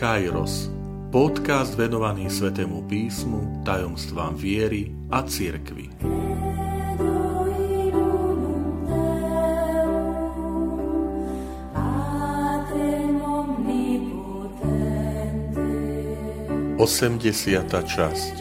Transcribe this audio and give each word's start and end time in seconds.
Kairos, 0.00 0.72
podcast 1.12 1.76
venovaný 1.76 2.32
Svetému 2.32 2.88
písmu, 2.88 3.60
tajomstvám 3.68 4.32
viery 4.32 4.96
a 5.12 5.20
cirkvi. 5.20 5.92
Osemdesiata 16.80 17.84
časť 17.84 18.34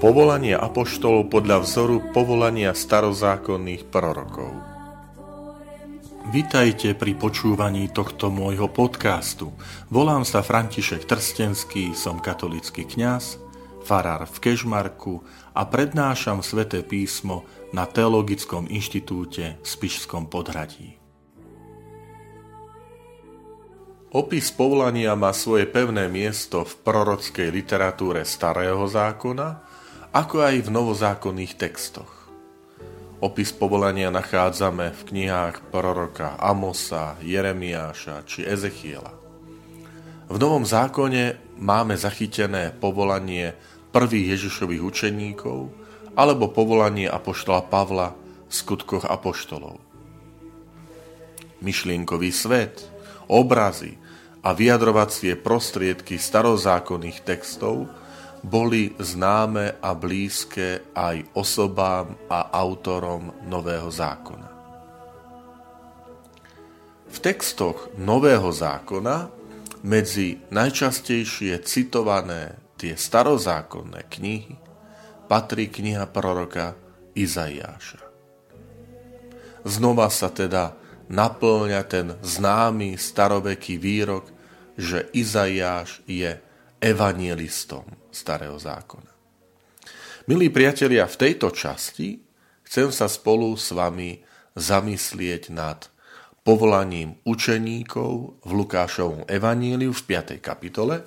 Povolanie 0.00 0.56
apoštolov 0.56 1.28
podľa 1.28 1.68
vzoru 1.68 2.00
povolania 2.16 2.72
starozákonných 2.72 3.92
prorokov. 3.92 4.73
Vitajte 6.34 6.98
pri 6.98 7.14
počúvaní 7.14 7.94
tohto 7.94 8.26
môjho 8.26 8.66
podcastu. 8.66 9.54
Volám 9.86 10.26
sa 10.26 10.42
František 10.42 11.06
Trstenský, 11.06 11.94
som 11.94 12.18
katolický 12.18 12.90
kňaz, 12.90 13.38
farár 13.86 14.26
v 14.26 14.42
Kežmarku 14.42 15.22
a 15.54 15.62
prednášam 15.62 16.42
sväté 16.42 16.82
písmo 16.82 17.46
na 17.70 17.86
Teologickom 17.86 18.66
inštitúte 18.66 19.62
v 19.62 19.66
Spišskom 19.78 20.26
podhradí. 20.26 20.98
Opis 24.10 24.50
povolania 24.50 25.14
má 25.14 25.30
svoje 25.30 25.70
pevné 25.70 26.10
miesto 26.10 26.66
v 26.66 26.82
prorockej 26.82 27.54
literatúre 27.54 28.26
Starého 28.26 28.82
zákona, 28.90 29.62
ako 30.10 30.50
aj 30.50 30.66
v 30.66 30.68
novozákonných 30.82 31.54
textoch. 31.54 32.23
Opis 33.24 33.56
povolania 33.56 34.12
nachádzame 34.12 34.92
v 34.92 35.00
knihách 35.08 35.72
proroka 35.72 36.36
Amosa, 36.36 37.16
Jeremiáša 37.24 38.20
či 38.28 38.44
Ezechiela. 38.44 39.16
V 40.28 40.36
Novom 40.36 40.68
zákone 40.68 41.56
máme 41.56 41.96
zachytené 41.96 42.76
povolanie 42.76 43.56
prvých 43.96 44.36
Ježišových 44.36 44.82
učeníkov 44.84 45.72
alebo 46.12 46.52
povolanie 46.52 47.08
apoštola 47.08 47.64
Pavla 47.64 48.12
v 48.44 48.52
skutkoch 48.52 49.08
apoštolov. 49.08 49.80
Myšlienkový 51.64 52.28
svet, 52.28 52.84
obrazy 53.24 53.96
a 54.44 54.52
vyjadrovacie 54.52 55.32
prostriedky 55.40 56.20
starozákonných 56.20 57.24
textov– 57.24 57.88
boli 58.44 58.92
známe 59.00 59.80
a 59.80 59.96
blízke 59.96 60.92
aj 60.92 61.32
osobám 61.32 62.12
a 62.28 62.52
autorom 62.52 63.32
Nového 63.48 63.88
zákona. 63.88 64.50
V 67.08 67.16
textoch 67.24 67.88
Nového 67.96 68.52
zákona 68.52 69.32
medzi 69.80 70.44
najčastejšie 70.52 71.64
citované 71.64 72.60
tie 72.76 72.92
starozákonné 72.92 74.04
knihy 74.12 74.60
patrí 75.24 75.72
kniha 75.72 76.04
proroka 76.12 76.76
Izaiáša. 77.16 78.04
Znova 79.64 80.12
sa 80.12 80.28
teda 80.28 80.76
naplňa 81.08 81.80
ten 81.88 82.12
známy 82.20 83.00
staroveký 83.00 83.80
výrok, 83.80 84.28
že 84.76 85.08
Izaiáš 85.16 86.04
je 86.04 86.36
evanielistom 86.84 88.12
starého 88.12 88.60
zákona. 88.60 89.08
Milí 90.28 90.52
priatelia, 90.52 91.08
v 91.08 91.16
tejto 91.16 91.48
časti 91.48 92.20
chcem 92.68 92.92
sa 92.92 93.08
spolu 93.08 93.56
s 93.56 93.72
vami 93.72 94.20
zamyslieť 94.52 95.48
nad 95.48 95.88
povolaním 96.44 97.16
učeníkov 97.24 98.36
v 98.44 98.50
Lukášovom 98.52 99.24
evaníliu 99.24 99.96
v 99.96 100.02
5. 100.04 100.44
kapitole, 100.44 101.00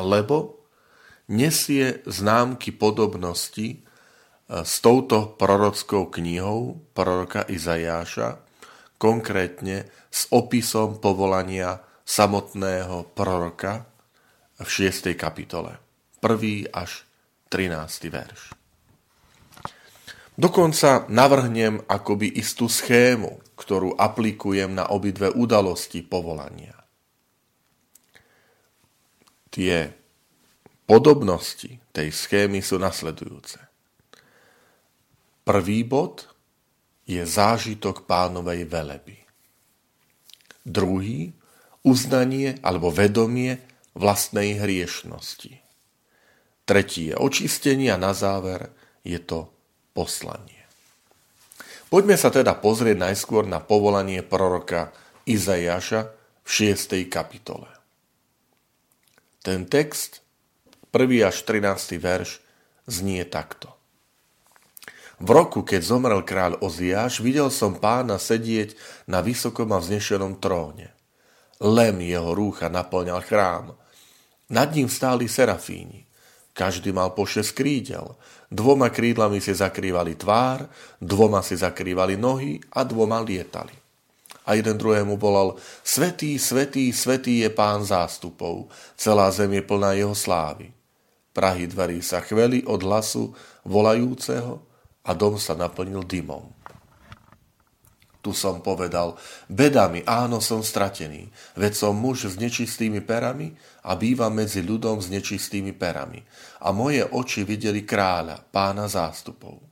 lebo 0.00 0.64
nesie 1.28 2.00
známky 2.08 2.72
podobnosti 2.72 3.68
e, 3.68 3.78
s 4.48 4.80
touto 4.80 5.36
prorockou 5.36 6.08
knihou 6.08 6.88
proroka 6.96 7.44
Izajáša, 7.44 8.40
konkrétne 8.96 9.92
s 10.08 10.24
opisom 10.32 10.96
povolania 10.96 11.84
samotného 12.08 13.12
proroka 13.12 13.97
v 14.58 14.68
6. 14.68 15.14
kapitole. 15.14 15.78
1. 16.18 16.66
až 16.74 17.06
13. 17.46 18.10
verš. 18.10 18.58
Dokonca 20.38 21.06
navrhnem 21.10 21.82
akoby 21.86 22.30
istú 22.38 22.70
schému, 22.70 23.42
ktorú 23.58 23.98
aplikujem 23.98 24.70
na 24.70 24.90
obidve 24.90 25.30
udalosti 25.34 26.02
povolania. 26.06 26.74
Tie 29.50 29.90
podobnosti 30.86 31.82
tej 31.90 32.08
schémy 32.14 32.62
sú 32.62 32.78
nasledujúce. 32.78 33.58
Prvý 35.42 35.82
bod 35.82 36.26
je 37.08 37.22
zážitok 37.24 38.06
pánovej 38.06 38.68
veleby. 38.68 39.18
Druhý, 40.62 41.34
uznanie 41.82 42.60
alebo 42.62 42.92
vedomie 42.92 43.67
vlastnej 43.94 44.58
hriešnosti. 44.58 45.60
Tretí 46.68 47.12
je 47.12 47.16
očistenie 47.16 47.88
a 47.88 47.96
na 47.96 48.12
záver 48.12 48.68
je 49.00 49.16
to 49.16 49.48
poslanie. 49.96 50.68
Poďme 51.88 52.20
sa 52.20 52.28
teda 52.28 52.52
pozrieť 52.52 53.00
najskôr 53.00 53.48
na 53.48 53.64
povolanie 53.64 54.20
proroka 54.20 54.92
Izajaša 55.24 56.00
v 56.44 56.48
6. 56.48 57.08
kapitole. 57.08 57.72
Ten 59.40 59.64
text, 59.64 60.20
1. 60.92 61.08
až 61.24 61.36
13. 61.48 61.96
verš, 61.96 62.44
znie 62.84 63.24
takto. 63.24 63.72
V 65.18 65.28
roku, 65.32 65.64
keď 65.64 65.80
zomrel 65.82 66.22
kráľ 66.22 66.60
Oziáš, 66.60 67.24
videl 67.24 67.48
som 67.48 67.80
pána 67.80 68.20
sedieť 68.20 68.76
na 69.08 69.24
vysokom 69.24 69.72
a 69.72 69.80
vznešenom 69.80 70.38
tróne. 70.38 70.94
Lem 71.58 72.00
jeho 72.06 72.34
rúcha 72.34 72.70
naplňal 72.70 73.22
chrám 73.26 73.74
nad 74.48 74.68
ním 74.72 74.88
stáli 74.88 75.28
serafíni. 75.28 76.08
Každý 76.56 76.90
mal 76.90 77.14
po 77.14 77.28
šesť 77.28 77.52
krídel. 77.54 78.06
Dvoma 78.50 78.88
krídlami 78.88 79.38
si 79.38 79.54
zakrývali 79.54 80.16
tvár, 80.18 80.66
dvoma 80.98 81.44
si 81.44 81.54
zakrývali 81.54 82.16
nohy 82.16 82.58
a 82.74 82.82
dvoma 82.82 83.20
lietali. 83.20 83.76
A 84.48 84.56
jeden 84.56 84.80
druhému 84.80 85.20
volal, 85.20 85.60
Svetý, 85.84 86.40
svetý, 86.40 86.88
svetý 86.90 87.44
je 87.44 87.50
pán 87.52 87.84
zástupov, 87.84 88.72
celá 88.96 89.28
zem 89.28 89.52
je 89.52 89.62
plná 89.62 89.92
jeho 89.92 90.16
slávy. 90.16 90.72
Prahy 91.36 91.68
dverí 91.68 92.00
sa 92.00 92.24
chveli 92.24 92.64
od 92.64 92.80
hlasu 92.82 93.36
volajúceho 93.62 94.58
a 95.04 95.12
dom 95.12 95.36
sa 95.36 95.52
naplnil 95.52 96.02
dymom. 96.02 96.57
Tu 98.18 98.34
som 98.34 98.58
povedal, 98.58 99.14
bedami, 99.46 100.02
áno, 100.02 100.42
som 100.42 100.58
stratený, 100.58 101.30
veď 101.54 101.72
som 101.78 101.94
muž 101.94 102.26
s 102.26 102.34
nečistými 102.34 102.98
perami 102.98 103.54
a 103.86 103.94
bývam 103.94 104.34
medzi 104.34 104.58
ľudom 104.60 104.98
s 104.98 105.06
nečistými 105.06 105.70
perami. 105.70 106.18
A 106.66 106.74
moje 106.74 107.06
oči 107.06 107.46
videli 107.46 107.86
kráľa, 107.86 108.42
pána 108.50 108.90
zástupov. 108.90 109.62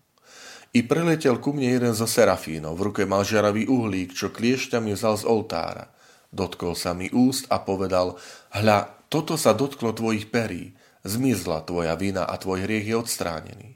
I 0.77 0.85
preletel 0.87 1.43
ku 1.43 1.57
mne 1.57 1.73
jeden 1.73 1.95
zo 1.97 2.07
serafínov, 2.07 2.79
v 2.79 2.93
ruke 2.93 3.03
mal 3.03 3.27
žaravý 3.27 3.67
uhlík, 3.67 4.15
čo 4.15 4.31
kliešťami 4.31 4.95
vzal 4.95 5.17
z 5.19 5.25
oltára. 5.27 5.91
Dotkol 6.31 6.77
sa 6.77 6.93
mi 6.93 7.09
úst 7.11 7.49
a 7.49 7.65
povedal, 7.65 8.15
hľa, 8.53 9.09
toto 9.09 9.39
sa 9.41 9.57
dotklo 9.57 9.97
tvojich 9.97 10.29
perí, 10.29 10.77
zmizla 11.07 11.63
tvoja 11.65 11.95
vina 11.97 12.27
a 12.27 12.35
tvoj 12.37 12.67
hriech 12.67 12.93
je 12.93 12.97
odstránený. 12.99 13.76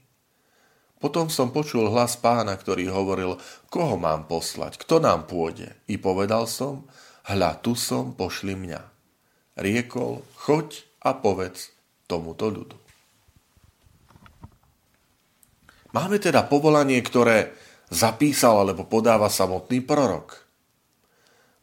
Potom 1.00 1.32
som 1.32 1.48
počul 1.48 1.88
hlas 1.88 2.20
pána, 2.20 2.52
ktorý 2.60 2.92
hovoril, 2.92 3.40
koho 3.72 3.96
mám 3.96 4.28
poslať, 4.28 4.76
kto 4.76 5.00
nám 5.00 5.24
pôjde. 5.24 5.72
I 5.88 5.96
povedal 5.96 6.44
som, 6.44 6.84
hľa, 7.24 7.56
tu 7.64 7.72
som, 7.72 8.12
pošli 8.12 8.52
mňa. 8.52 8.80
Riekol, 9.56 10.20
choď 10.36 10.84
a 11.00 11.16
povedz 11.16 11.72
tomuto 12.04 12.52
ľudu. 12.52 12.76
Máme 15.96 16.20
teda 16.20 16.46
povolanie, 16.46 17.00
ktoré 17.00 17.56
zapísal 17.90 18.62
alebo 18.62 18.86
podáva 18.86 19.26
samotný 19.32 19.82
prorok. 19.82 20.46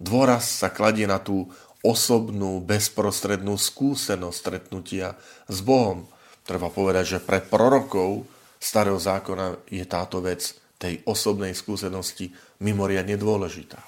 Dôraz 0.01 0.49
sa 0.49 0.73
kladie 0.73 1.05
na 1.05 1.21
tú 1.21 1.47
osobnú, 1.85 2.59
bezprostrednú 2.59 3.55
skúsenosť 3.55 4.37
stretnutia 4.37 5.15
s 5.47 5.61
Bohom. 5.63 6.09
Treba 6.43 6.67
povedať, 6.67 7.17
že 7.17 7.19
pre 7.23 7.39
prorokov 7.39 8.27
starého 8.57 8.97
zákona 8.97 9.69
je 9.69 9.85
táto 9.87 10.21
vec 10.21 10.53
tej 10.77 11.01
osobnej 11.05 11.53
skúsenosti 11.57 12.29
mimoriadne 12.61 13.17
dôležitá. 13.17 13.81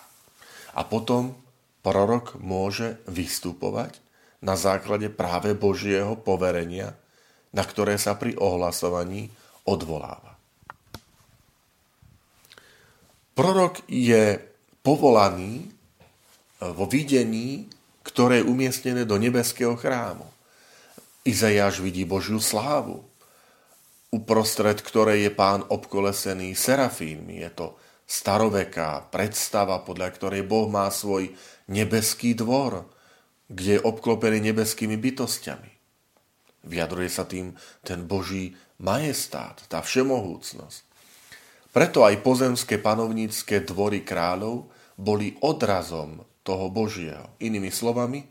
A 0.77 0.81
potom 0.85 1.37
prorok 1.85 2.37
môže 2.41 3.01
vystupovať 3.09 4.01
na 4.45 4.55
základe 4.55 5.11
práve 5.11 5.53
Božieho 5.53 6.15
poverenia, 6.17 6.95
na 7.53 7.65
ktoré 7.65 7.97
sa 7.97 8.15
pri 8.15 8.37
ohlasovaní 8.37 9.29
odvoláva. 9.65 10.37
Prorok 13.33 13.85
je 13.87 14.37
povolaný 14.83 15.69
vo 16.59 16.85
videní 16.89 17.69
ktoré 18.09 18.41
je 18.41 18.49
umiestnené 18.49 19.05
do 19.05 19.19
nebeského 19.21 19.77
chrámu. 19.77 20.25
Izajáš 21.27 21.83
vidí 21.83 22.07
Božiu 22.09 22.41
slávu, 22.41 23.05
uprostred 24.09 24.81
ktorej 24.81 25.29
je 25.29 25.31
pán 25.33 25.61
obkolesený 25.69 26.57
serafínmi. 26.57 27.41
Je 27.45 27.51
to 27.53 27.67
staroveká 28.09 29.09
predstava, 29.13 29.85
podľa 29.85 30.09
ktorej 30.17 30.43
Boh 30.45 30.65
má 30.65 30.89
svoj 30.89 31.29
nebeský 31.69 32.33
dvor, 32.33 32.89
kde 33.49 33.77
je 33.77 33.85
obklopený 33.85 34.49
nebeskými 34.49 34.97
bytostiami. 34.97 35.71
Vyjadruje 36.65 37.09
sa 37.09 37.23
tým 37.29 37.53
ten 37.85 38.03
Boží 38.09 38.57
majestát, 38.81 39.61
tá 39.69 39.79
všemohúcnosť. 39.85 40.79
Preto 41.69 42.01
aj 42.01 42.25
pozemské 42.25 42.81
panovnícke 42.81 43.61
dvory 43.61 44.01
kráľov 44.01 44.73
boli 44.97 45.37
odrazom 45.45 46.25
toho 46.41 46.73
Božieho. 46.73 47.37
Inými 47.37 47.69
slovami, 47.69 48.25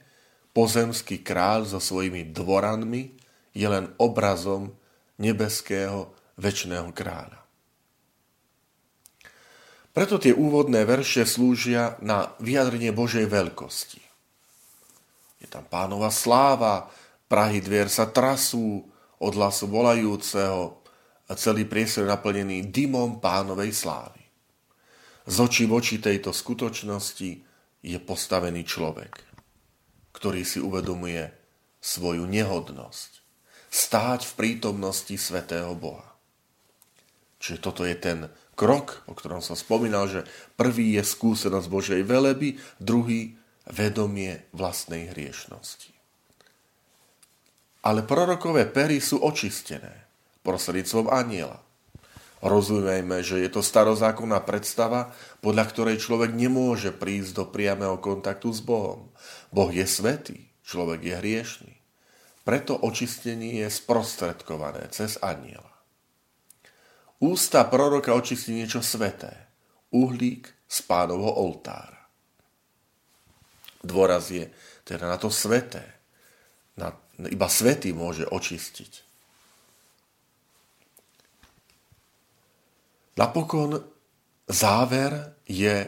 pozemský 0.50 1.22
kráľ 1.22 1.70
so 1.70 1.78
svojimi 1.78 2.34
dvoranmi 2.34 3.14
je 3.54 3.66
len 3.70 3.94
obrazom 3.96 4.74
nebeského 5.18 6.14
väčšného 6.38 6.90
kráľa. 6.94 7.40
Preto 9.90 10.14
tie 10.22 10.30
úvodné 10.30 10.86
verše 10.86 11.26
slúžia 11.26 11.98
na 11.98 12.30
vyjadrenie 12.38 12.94
Božej 12.94 13.26
veľkosti. 13.26 13.98
Je 15.42 15.46
tam 15.50 15.66
pánova 15.66 16.10
sláva, 16.14 16.86
prahy 17.26 17.58
dvier 17.58 17.90
sa 17.90 18.06
trasú 18.06 18.86
od 19.18 19.32
hlasu 19.34 19.66
volajúceho 19.66 20.78
a 21.28 21.32
celý 21.34 21.66
priestor 21.66 22.06
naplnený 22.06 22.70
dymom 22.70 23.18
pánovej 23.18 23.74
slávy. 23.74 24.22
Z 25.28 25.36
očí 25.44 25.64
v 25.68 25.76
oči 25.76 25.96
tejto 26.00 26.32
skutočnosti 26.32 27.30
je 27.84 27.98
postavený 28.00 28.64
človek, 28.64 29.12
ktorý 30.14 30.46
si 30.46 30.62
uvedomuje 30.62 31.26
svoju 31.82 32.24
nehodnosť, 32.24 33.27
stáť 33.68 34.24
v 34.24 34.36
prítomnosti 34.36 35.14
svetého 35.14 35.72
Boha. 35.76 36.08
Čiže 37.38 37.58
toto 37.62 37.86
je 37.86 37.94
ten 37.94 38.18
krok, 38.58 39.06
o 39.06 39.14
ktorom 39.14 39.38
som 39.38 39.54
spomínal, 39.54 40.10
že 40.10 40.26
prvý 40.58 40.98
je 40.98 41.06
skúsenosť 41.06 41.68
Božej 41.70 42.02
veleby, 42.02 42.58
druhý 42.82 43.38
vedomie 43.70 44.42
vlastnej 44.50 45.14
hriešnosti. 45.14 45.94
Ale 47.86 48.02
prorokové 48.02 48.66
pery 48.66 48.98
sú 48.98 49.22
očistené 49.22 50.08
prostredníctvom 50.42 51.06
aniela. 51.06 51.62
Rozumejme, 52.42 53.22
že 53.22 53.42
je 53.42 53.50
to 53.50 53.62
starozákonná 53.62 54.42
predstava, 54.42 55.14
podľa 55.42 55.64
ktorej 55.70 55.96
človek 56.02 56.34
nemôže 56.34 56.90
prísť 56.94 57.30
do 57.38 57.44
priamého 57.46 57.98
kontaktu 57.98 58.50
s 58.50 58.62
Bohom. 58.62 59.10
Boh 59.50 59.70
je 59.70 59.86
svetý, 59.86 60.50
človek 60.66 61.00
je 61.02 61.14
hriešný. 61.18 61.77
Preto 62.48 62.80
očistenie 62.80 63.60
je 63.60 63.68
sprostredkované 63.68 64.88
cez 64.88 65.20
aniela. 65.20 65.68
Ústa 67.20 67.68
proroka 67.68 68.16
očistí 68.16 68.56
niečo 68.56 68.80
sveté. 68.80 69.52
Uhlík 69.92 70.48
z 70.64 70.78
pánovho 70.88 71.28
oltára. 71.44 72.08
Dôraz 73.84 74.32
je 74.32 74.48
teda 74.80 75.12
na 75.12 75.20
to 75.20 75.28
sveté. 75.28 75.84
Na, 76.80 76.88
iba 77.28 77.52
svetý 77.52 77.92
môže 77.92 78.24
očistiť. 78.24 78.92
Napokon 83.20 83.76
záver 84.48 85.36
je 85.44 85.84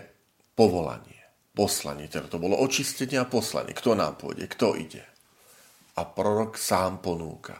povolanie, 0.52 1.24
poslanie. 1.56 2.04
Teda 2.12 2.28
to 2.28 2.36
bolo 2.36 2.60
očistenie 2.60 3.16
a 3.16 3.24
poslanie. 3.24 3.72
Kto 3.72 3.96
nám 3.96 4.20
pôjde, 4.20 4.44
kto 4.44 4.76
ide 4.76 5.09
a 5.96 6.02
prorok 6.06 6.54
sám 6.60 7.02
ponúka. 7.02 7.58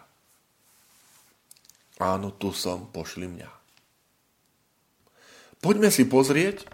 Áno, 2.01 2.33
tu 2.33 2.55
som, 2.55 2.89
pošli 2.89 3.29
mňa. 3.29 3.51
Poďme 5.61 5.93
si 5.93 6.09
pozrieť, 6.09 6.65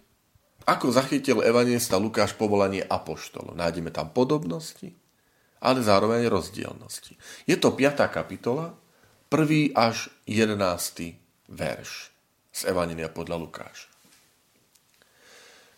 ako 0.66 0.94
zachytil 0.94 1.42
evangelista 1.42 1.98
Lukáš 1.98 2.34
povolanie 2.38 2.82
apoštolo. 2.82 3.54
Nájdeme 3.54 3.90
tam 3.90 4.14
podobnosti, 4.14 4.94
ale 5.58 5.82
zároveň 5.82 6.30
rozdielnosti. 6.30 7.18
Je 7.46 7.58
to 7.58 7.74
5. 7.74 8.06
kapitola, 8.06 8.78
1. 9.30 9.74
až 9.74 10.10
11. 10.30 10.54
verš 11.50 11.90
z 12.54 12.60
Evangelia 12.70 13.10
podľa 13.10 13.42
Lukáša. 13.42 13.90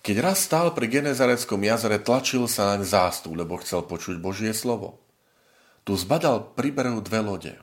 Keď 0.05 0.17
raz 0.21 0.45
stál 0.45 0.73
pri 0.73 0.89
Genezareckom 0.89 1.61
jazere, 1.65 2.01
tlačil 2.01 2.49
sa 2.49 2.77
naň 2.77 2.85
zástup, 2.85 3.37
lebo 3.37 3.61
chcel 3.61 3.85
počuť 3.85 4.21
Božie 4.21 4.53
slovo. 4.53 5.01
Tu 5.89 5.97
zbadal 5.97 6.53
pri 6.53 6.69
dve 7.01 7.21
lode. 7.25 7.57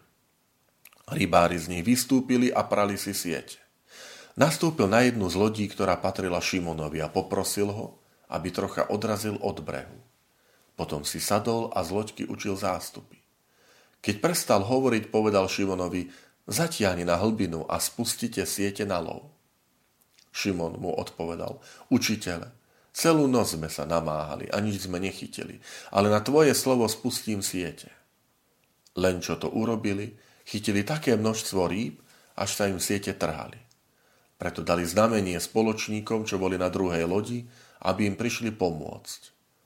Rybári 1.14 1.62
z 1.62 1.70
nich 1.70 1.86
vystúpili 1.86 2.50
a 2.50 2.66
prali 2.66 2.98
si 2.98 3.14
siete. 3.14 3.62
Nastúpil 4.34 4.90
na 4.90 5.06
jednu 5.06 5.30
z 5.30 5.38
lodí, 5.38 5.70
ktorá 5.70 5.94
patrila 6.02 6.42
Šimonovi 6.42 7.06
a 7.06 7.14
poprosil 7.14 7.70
ho, 7.70 8.02
aby 8.34 8.50
trocha 8.50 8.90
odrazil 8.90 9.38
od 9.46 9.62
brehu. 9.62 10.02
Potom 10.74 11.06
si 11.06 11.22
sadol 11.22 11.70
a 11.70 11.86
z 11.86 11.94
loďky 11.94 12.26
učil 12.26 12.58
zástupy. 12.58 13.22
Keď 14.02 14.18
prestal 14.18 14.66
hovoriť, 14.66 15.14
povedal 15.14 15.46
Šimonovi, 15.46 16.10
zatiahni 16.50 17.06
na 17.06 17.22
hlbinu 17.22 17.70
a 17.70 17.78
spustite 17.78 18.42
siete 18.50 18.90
na 18.90 19.06
lov. 19.06 19.30
Šimon 20.34 20.82
mu 20.82 20.98
odpovedal, 20.98 21.62
učiteľe, 21.94 22.50
celú 22.90 23.30
noc 23.30 23.54
sme 23.54 23.70
sa 23.70 23.86
namáhali 23.86 24.50
a 24.50 24.58
nič 24.66 24.90
sme 24.90 24.98
nechytili, 24.98 25.62
ale 25.94 26.10
na 26.10 26.26
tvoje 26.26 26.58
slovo 26.58 26.90
spustím 26.90 27.46
siete. 27.46 27.94
Len 28.96 29.20
čo 29.20 29.36
to 29.36 29.52
urobili, 29.52 30.16
chytili 30.48 30.88
také 30.88 31.20
množstvo 31.20 31.68
rýb, 31.68 32.00
až 32.36 32.50
sa 32.56 32.64
im 32.68 32.80
siete 32.80 33.16
trhali. 33.16 33.60
Preto 34.36 34.64
dali 34.64 34.84
znamenie 34.84 35.40
spoločníkom, 35.40 36.28
čo 36.28 36.36
boli 36.36 36.60
na 36.60 36.68
druhej 36.68 37.08
lodi, 37.08 37.48
aby 37.88 38.08
im 38.08 38.20
prišli 38.20 38.52
pomôcť. 38.52 39.20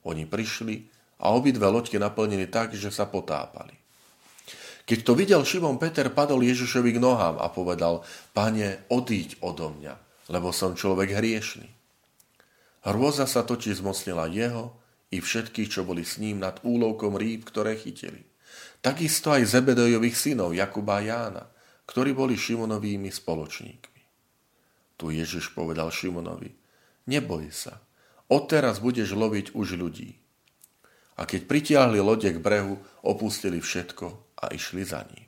Oni 0.05 0.29
prišli 0.29 0.85
a 1.19 1.33
obidve 1.33 1.65
loďky 1.65 1.97
naplnili 1.97 2.47
tak, 2.47 2.77
že 2.77 2.93
sa 2.93 3.09
potápali. 3.09 3.75
Keď 4.89 4.99
to 5.05 5.13
videl 5.13 5.41
Šimon 5.45 5.77
Peter, 5.77 6.09
padol 6.09 6.41
Ježišovi 6.41 6.97
k 6.97 7.01
nohám 7.01 7.37
a 7.37 7.53
povedal, 7.53 8.01
pane, 8.33 8.89
odíď 8.89 9.37
odo 9.45 9.69
mňa, 9.69 9.93
lebo 10.33 10.49
som 10.49 10.73
človek 10.73 11.13
hriešný. 11.13 11.69
Hrôza 12.89 13.29
sa 13.29 13.45
točí 13.45 13.69
zmocnila 13.75 14.25
jeho 14.31 14.73
i 15.13 15.21
všetkých, 15.21 15.69
čo 15.69 15.85
boli 15.85 16.01
s 16.01 16.17
ním 16.17 16.41
nad 16.41 16.57
úlovkom 16.65 17.19
rýb, 17.19 17.45
ktoré 17.45 17.77
chytili. 17.77 18.28
Takisto 18.79 19.35
aj 19.35 19.43
Zebedojových 19.43 20.15
synov 20.15 20.55
Jakuba 20.55 21.03
a 21.03 21.03
Jána, 21.03 21.43
ktorí 21.83 22.15
boli 22.15 22.39
Šimonovými 22.39 23.11
spoločníkmi. 23.11 24.01
Tu 24.95 25.05
Ježiš 25.19 25.51
povedal 25.51 25.91
Šimonovi, 25.91 26.55
neboj 27.11 27.51
sa, 27.51 27.83
odteraz 28.31 28.79
budeš 28.79 29.11
loviť 29.11 29.51
už 29.51 29.75
ľudí. 29.75 30.15
A 31.19 31.27
keď 31.27 31.51
pritiahli 31.51 31.99
lode 31.99 32.31
k 32.31 32.39
brehu, 32.39 32.79
opustili 33.03 33.59
všetko 33.59 34.39
a 34.39 34.55
išli 34.55 34.87
za 34.87 35.03
ním. 35.11 35.27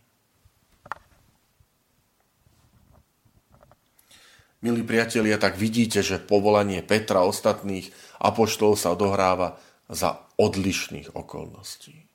Milí 4.63 4.86
priatelia, 4.88 5.36
tak 5.36 5.60
vidíte, 5.60 6.00
že 6.00 6.24
povolanie 6.24 6.86
Petra 6.86 7.25
ostatných 7.27 7.91
apoštolov 8.22 8.79
sa 8.79 8.96
odohráva 8.96 9.60
za 9.91 10.24
odlišných 10.39 11.17
okolností 11.17 12.11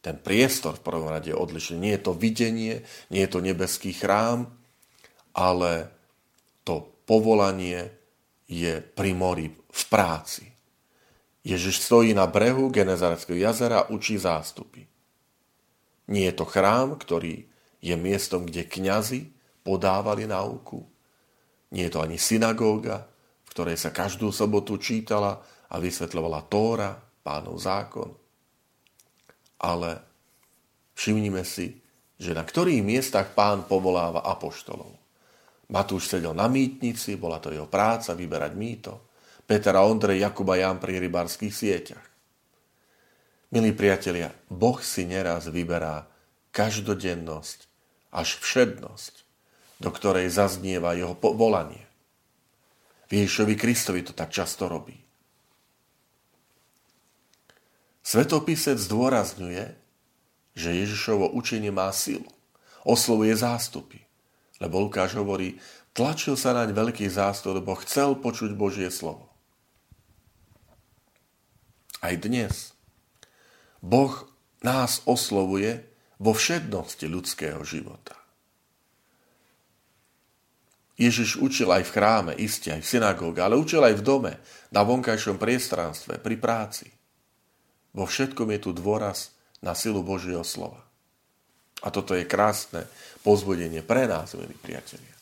ten 0.00 0.16
priestor 0.16 0.80
v 0.80 0.84
prvom 0.84 1.08
rade 1.12 1.32
odlišný. 1.32 1.76
Nie 1.76 1.92
je 2.00 2.04
to 2.08 2.12
videnie, 2.16 2.84
nie 3.12 3.20
je 3.20 3.30
to 3.30 3.44
nebeský 3.44 3.92
chrám, 3.92 4.48
ale 5.36 5.92
to 6.64 6.88
povolanie 7.04 7.92
je 8.48 8.80
pri 8.80 9.12
mori, 9.12 9.52
v 9.52 9.82
práci. 9.86 10.50
Ježiš 11.46 11.86
stojí 11.86 12.12
na 12.12 12.26
brehu 12.26 12.68
Genezareckého 12.68 13.38
jazera 13.38 13.86
a 13.86 13.88
učí 13.88 14.18
zástupy. 14.18 14.84
Nie 16.10 16.34
je 16.34 16.42
to 16.42 16.46
chrám, 16.48 16.98
ktorý 16.98 17.46
je 17.80 17.94
miestom, 17.96 18.44
kde 18.44 18.66
kňazi 18.66 19.30
podávali 19.62 20.26
náuku. 20.26 20.84
Nie 21.70 21.86
je 21.86 21.92
to 21.94 22.02
ani 22.02 22.18
synagóga, 22.18 23.06
v 23.46 23.48
ktorej 23.54 23.78
sa 23.78 23.94
každú 23.94 24.34
sobotu 24.34 24.76
čítala 24.76 25.38
a 25.70 25.78
vysvetľovala 25.78 26.50
Tóra, 26.50 26.98
pánov 27.22 27.62
zákon 27.62 28.19
ale 29.60 30.00
všimnime 30.96 31.44
si, 31.44 31.76
že 32.20 32.36
na 32.36 32.44
ktorých 32.44 32.84
miestach 32.84 33.32
pán 33.32 33.64
povoláva 33.64 34.24
apoštolov. 34.24 34.92
Matúš 35.70 36.10
sedel 36.10 36.34
na 36.34 36.50
mýtnici, 36.50 37.14
bola 37.14 37.38
to 37.38 37.54
jeho 37.54 37.70
práca 37.70 38.12
vyberať 38.12 38.52
mýto. 38.58 38.92
Peter 39.46 39.74
a 39.74 39.86
Ondrej, 39.86 40.20
Jakub 40.20 40.46
a 40.50 40.58
Jan 40.58 40.82
pri 40.82 40.98
rybárských 40.98 41.54
sieťach. 41.54 42.06
Milí 43.50 43.74
priatelia, 43.74 44.30
Boh 44.46 44.78
si 44.78 45.06
neraz 45.06 45.50
vyberá 45.50 46.06
každodennosť 46.54 47.58
až 48.14 48.38
všednosť, 48.38 49.14
do 49.82 49.90
ktorej 49.90 50.30
zaznieva 50.30 50.94
jeho 50.94 51.18
volanie. 51.18 51.82
Ježišovi 53.10 53.58
Kristovi 53.58 54.06
to 54.06 54.14
tak 54.14 54.30
často 54.30 54.70
robí. 54.70 54.99
Svetopisec 58.10 58.74
zdôrazňuje, 58.74 59.70
že 60.58 60.70
Ježišovo 60.82 61.30
učenie 61.30 61.70
má 61.70 61.94
silu. 61.94 62.26
Oslovuje 62.82 63.38
zástupy. 63.38 64.02
Lebo 64.58 64.82
Lukáš 64.82 65.14
hovorí, 65.14 65.62
tlačil 65.94 66.34
sa 66.34 66.50
naň 66.50 66.74
veľký 66.74 67.06
zástup, 67.06 67.62
lebo 67.62 67.78
chcel 67.78 68.18
počuť 68.18 68.50
Božie 68.58 68.90
slovo. 68.90 69.30
Aj 72.02 72.18
dnes 72.18 72.74
Boh 73.78 74.26
nás 74.58 75.06
oslovuje 75.06 75.86
vo 76.18 76.34
všednosti 76.34 77.06
ľudského 77.06 77.62
života. 77.62 78.18
Ježiš 80.98 81.38
učil 81.38 81.70
aj 81.70 81.86
v 81.86 81.94
chráme, 81.94 82.32
iste 82.34 82.74
aj 82.74 82.82
v 82.82 82.90
synagóge, 82.90 83.38
ale 83.38 83.54
učil 83.54 83.86
aj 83.86 83.94
v 83.94 84.02
dome, 84.02 84.34
na 84.74 84.82
vonkajšom 84.82 85.38
priestranstve, 85.38 86.18
pri 86.18 86.36
práci. 86.36 86.99
Vo 87.90 88.06
všetkom 88.06 88.50
je 88.54 88.60
tu 88.62 88.70
dôraz 88.70 89.34
na 89.60 89.74
silu 89.74 90.00
Božieho 90.04 90.46
slova. 90.46 90.80
A 91.80 91.88
toto 91.88 92.12
je 92.12 92.28
krásne 92.28 92.84
pozbudenie 93.24 93.80
pre 93.80 94.04
nás, 94.04 94.36
milí 94.36 94.52
priatelia. 94.60 95.16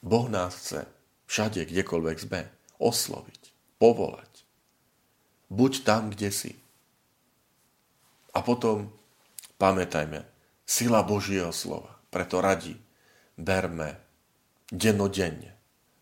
Boh 0.00 0.30
nás 0.30 0.54
chce 0.54 0.86
všade, 1.26 1.66
kdekoľvek 1.66 2.16
sme, 2.22 2.46
osloviť, 2.78 3.42
povolať. 3.82 4.32
Buď 5.50 5.72
tam, 5.82 6.14
kde 6.14 6.30
si. 6.30 6.52
A 8.32 8.40
potom 8.40 8.94
pamätajme, 9.58 10.22
sila 10.62 11.02
Božieho 11.02 11.50
slova. 11.50 11.98
Preto 12.08 12.38
radi, 12.38 12.78
berme 13.34 13.98
dennodenne 14.70 15.58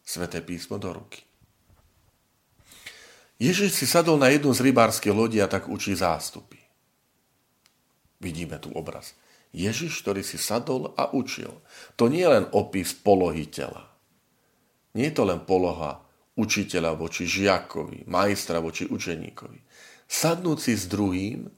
Sveté 0.06 0.38
písmo 0.38 0.78
do 0.78 0.94
ruky. 0.94 1.25
Ježiš 3.36 3.76
si 3.76 3.84
sadol 3.84 4.16
na 4.16 4.32
jednu 4.32 4.48
z 4.56 4.64
rybárskej 4.64 5.12
lodi 5.12 5.38
a 5.44 5.48
tak 5.48 5.68
učí 5.68 5.92
zástupy. 5.92 6.56
Vidíme 8.16 8.56
tu 8.56 8.72
obraz. 8.72 9.12
Ježiš, 9.52 10.00
ktorý 10.00 10.24
si 10.24 10.40
sadol 10.40 10.96
a 10.96 11.12
učil. 11.12 11.52
To 12.00 12.08
nie 12.08 12.24
je 12.24 12.32
len 12.32 12.44
opis 12.52 12.96
polohy 12.96 13.44
tela. 13.48 13.92
Nie 14.96 15.12
je 15.12 15.20
to 15.20 15.24
len 15.28 15.44
poloha 15.44 16.00
učiteľa 16.36 16.96
voči 16.96 17.28
žiakovi, 17.28 18.08
majstra 18.08 18.60
voči 18.60 18.88
učeníkovi. 18.88 19.60
Sadnúť 20.08 20.58
si 20.60 20.72
s 20.76 20.88
druhým 20.88 21.48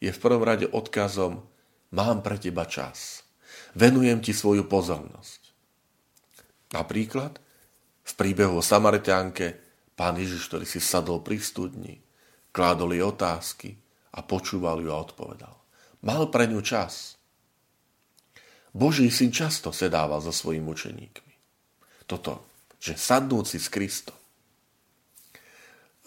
je 0.00 0.10
v 0.12 0.22
prvom 0.22 0.40
rade 0.40 0.68
odkazom 0.68 1.44
mám 1.92 2.24
pre 2.24 2.40
teba 2.40 2.64
čas. 2.64 3.24
Venujem 3.76 4.20
ti 4.24 4.32
svoju 4.32 4.64
pozornosť. 4.64 5.40
Napríklad 6.76 7.40
v 8.04 8.12
príbehu 8.16 8.60
o 8.60 8.64
Samaritánke 8.64 9.69
pán 10.00 10.16
Ježiš, 10.16 10.48
ktorý 10.48 10.64
si 10.64 10.80
sadol 10.80 11.20
pri 11.20 11.36
studni, 11.36 12.00
kládol 12.56 12.96
jej 12.96 13.04
otázky 13.04 13.76
a 14.16 14.24
počúval 14.24 14.80
ju 14.80 14.88
a 14.88 14.96
odpovedal. 14.96 15.52
Mal 16.00 16.32
pre 16.32 16.48
ňu 16.48 16.64
čas. 16.64 17.20
Boží 18.72 19.12
syn 19.12 19.28
často 19.28 19.76
sedával 19.76 20.24
so 20.24 20.32
svojimi 20.32 20.64
učeníkmi. 20.64 21.34
Toto, 22.08 22.48
že 22.80 22.96
sadnúci 22.96 23.60
s 23.60 23.68
Kristom. 23.68 24.16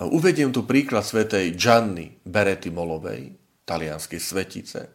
Uvediem 0.02 0.50
tu 0.50 0.66
príklad 0.66 1.06
svetej 1.06 1.54
Gianni 1.54 2.18
Beretti 2.26 2.74
Molovej, 2.74 3.30
talianskej 3.62 4.18
svetice, 4.18 4.90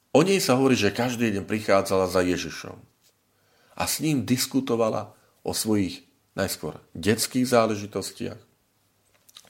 O 0.09 0.25
nej 0.25 0.41
sa 0.41 0.57
hovorí, 0.57 0.73
že 0.73 0.89
každý 0.89 1.29
deň 1.29 1.45
prichádzala 1.45 2.09
za 2.09 2.25
Ježišom 2.25 2.77
a 3.77 3.83
s 3.85 4.01
ním 4.01 4.25
diskutovala 4.25 5.13
o 5.45 5.53
svojich 5.53 6.01
najskôr 6.33 6.81
detských 6.97 7.45
záležitostiach, 7.45 8.41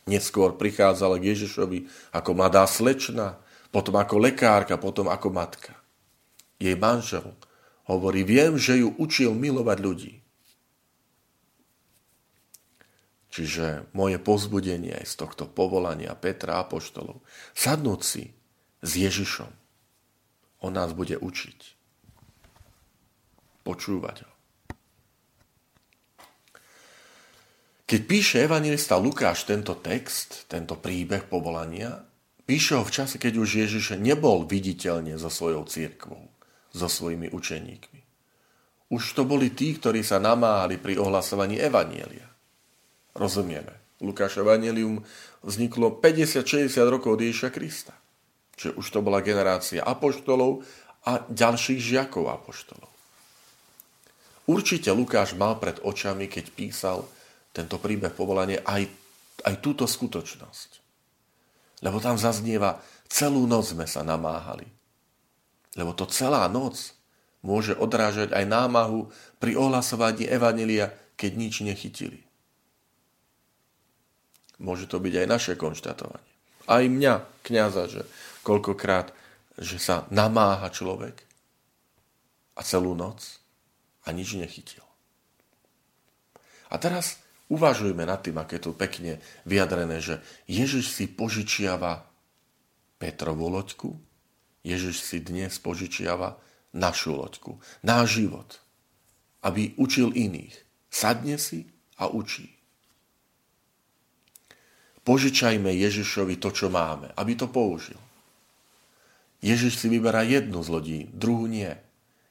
neskôr 0.04 0.60
prichádzala 0.60 1.16
k 1.22 1.32
Ježišovi 1.32 1.80
ako 2.12 2.30
mladá 2.36 2.68
slečna, 2.68 3.40
potom 3.72 3.96
ako 3.96 4.20
lekárka, 4.20 4.76
potom 4.76 5.08
ako 5.08 5.32
matka. 5.32 5.80
Jej 6.60 6.76
manžel 6.76 7.32
hovorí, 7.88 8.28
viem, 8.28 8.60
že 8.60 8.84
ju 8.84 8.92
učil 9.00 9.32
milovať 9.32 9.78
ľudí. 9.80 10.14
Čiže 13.30 13.88
moje 13.94 14.18
pozbudenie 14.18 14.92
aj 14.98 15.06
z 15.06 15.16
tohto 15.16 15.46
povolania 15.46 16.18
Petra 16.18 16.60
Apoštolov. 16.60 17.22
Sadnúť 17.54 18.02
si 18.02 18.24
s 18.82 18.92
Ježišom. 18.98 19.69
On 20.60 20.72
nás 20.74 20.92
bude 20.92 21.16
učiť. 21.16 21.60
Počúvať 23.64 24.18
ho. 24.26 24.32
Keď 27.90 28.02
píše 28.06 28.38
evangelista 28.46 29.02
Lukáš 29.02 29.50
tento 29.50 29.74
text, 29.82 30.46
tento 30.46 30.78
príbeh 30.78 31.26
povolania, 31.26 32.06
píše 32.46 32.78
ho 32.78 32.86
v 32.86 32.94
čase, 32.94 33.18
keď 33.18 33.42
už 33.42 33.66
Ježiš 33.66 33.98
nebol 33.98 34.46
viditeľne 34.46 35.18
so 35.18 35.34
svojou 35.34 35.66
církvou, 35.66 36.22
so 36.70 36.86
svojimi 36.86 37.34
učeníkmi. 37.34 38.02
Už 38.94 39.18
to 39.18 39.26
boli 39.26 39.54
tí, 39.54 39.74
ktorí 39.74 40.06
sa 40.06 40.22
namáhali 40.22 40.78
pri 40.78 41.02
ohlasovaní 41.02 41.58
evanielia. 41.58 42.30
Rozumieme. 43.18 43.74
Lukáš 44.00 44.40
Evangelium 44.40 45.04
vzniklo 45.44 45.98
50-60 45.98 46.70
rokov 46.88 47.18
od 47.18 47.22
Ježiša 47.26 47.50
Krista. 47.52 47.94
Čiže 48.60 48.76
už 48.76 48.88
to 48.92 49.00
bola 49.00 49.24
generácia 49.24 49.80
apoštolov 49.80 50.68
a 51.08 51.24
ďalších 51.32 51.80
žiakov 51.80 52.28
apoštolov. 52.28 52.92
Určite 54.52 54.92
Lukáš 54.92 55.32
mal 55.40 55.56
pred 55.56 55.80
očami, 55.80 56.28
keď 56.28 56.46
písal 56.52 57.08
tento 57.56 57.80
príbeh 57.80 58.12
povolania 58.12 58.60
aj, 58.68 58.84
aj 59.48 59.56
túto 59.64 59.88
skutočnosť. 59.88 60.70
Lebo 61.88 62.04
tam 62.04 62.20
zaznieva, 62.20 62.84
celú 63.08 63.48
noc 63.48 63.72
sme 63.72 63.88
sa 63.88 64.04
namáhali. 64.04 64.68
Lebo 65.80 65.96
to 65.96 66.04
celá 66.12 66.44
noc 66.52 66.92
môže 67.40 67.72
odrážať 67.80 68.36
aj 68.36 68.44
námahu 68.44 69.08
pri 69.40 69.56
ohlasovaní 69.56 70.28
Evanelia, 70.28 70.92
keď 71.16 71.32
nič 71.40 71.54
nechytili. 71.64 72.28
Môže 74.60 74.92
to 74.92 75.00
byť 75.00 75.14
aj 75.24 75.28
naše 75.32 75.54
konštatovanie. 75.56 76.29
Aj 76.70 76.86
mňa, 76.86 77.26
kniaza, 77.42 77.90
že 77.90 78.06
koľkokrát, 78.46 79.10
že 79.58 79.82
sa 79.82 80.06
namáha 80.14 80.70
človek 80.70 81.26
a 82.54 82.62
celú 82.62 82.94
noc 82.94 83.42
a 84.06 84.14
nič 84.14 84.38
nechytil. 84.38 84.86
A 86.70 86.78
teraz 86.78 87.18
Uvažujme 87.50 88.06
nad 88.06 88.22
tým, 88.22 88.38
aké 88.38 88.62
je 88.62 88.70
tu 88.70 88.78
pekne 88.78 89.18
vyjadrené, 89.50 89.98
že 89.98 90.22
Ježiš 90.46 90.94
si 90.94 91.10
požičiava 91.10 92.06
Petrovú 93.02 93.50
loďku, 93.50 93.98
Ježiš 94.62 95.02
si 95.02 95.18
dnes 95.18 95.58
požičiava 95.58 96.38
našu 96.78 97.18
loďku, 97.18 97.58
náš 97.82 98.22
život, 98.22 98.62
aby 99.42 99.74
učil 99.82 100.14
iných. 100.14 100.54
Sadne 100.94 101.42
si 101.42 101.66
a 101.98 102.06
učí. 102.06 102.54
Požičajme 105.10 105.74
Ježišovi 105.74 106.38
to, 106.38 106.54
čo 106.54 106.70
máme, 106.70 107.10
aby 107.18 107.34
to 107.34 107.50
použil. 107.50 107.98
Ježiš 109.42 109.82
si 109.82 109.90
vyberá 109.90 110.22
jednu 110.22 110.62
z 110.62 110.70
lodí, 110.70 111.00
druhú 111.10 111.50
nie. 111.50 111.74